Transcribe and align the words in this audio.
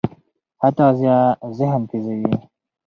ښه 0.59 0.69
تغذیه 0.77 1.17
ذهن 1.57 1.81
تېزوي. 1.89 2.33